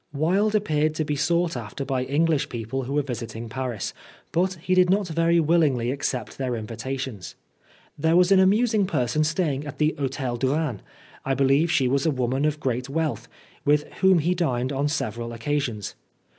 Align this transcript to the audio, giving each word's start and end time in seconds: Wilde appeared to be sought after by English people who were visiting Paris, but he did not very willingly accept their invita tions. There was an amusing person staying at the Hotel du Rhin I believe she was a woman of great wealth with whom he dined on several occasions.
Wilde 0.13 0.55
appeared 0.55 0.95
to 0.95 1.05
be 1.05 1.15
sought 1.15 1.55
after 1.55 1.85
by 1.85 2.03
English 2.03 2.49
people 2.49 2.85
who 2.85 2.93
were 2.93 3.03
visiting 3.03 3.49
Paris, 3.49 3.93
but 4.31 4.55
he 4.55 4.73
did 4.73 4.89
not 4.89 5.07
very 5.09 5.39
willingly 5.39 5.91
accept 5.91 6.39
their 6.39 6.55
invita 6.55 6.97
tions. 6.99 7.35
There 7.99 8.15
was 8.15 8.31
an 8.31 8.39
amusing 8.39 8.87
person 8.87 9.23
staying 9.23 9.63
at 9.67 9.77
the 9.77 9.93
Hotel 9.99 10.37
du 10.37 10.55
Rhin 10.55 10.81
I 11.23 11.35
believe 11.35 11.69
she 11.71 11.87
was 11.87 12.07
a 12.07 12.09
woman 12.09 12.45
of 12.45 12.59
great 12.59 12.89
wealth 12.89 13.27
with 13.63 13.83
whom 14.01 14.17
he 14.17 14.33
dined 14.33 14.73
on 14.73 14.87
several 14.87 15.33
occasions. 15.33 15.93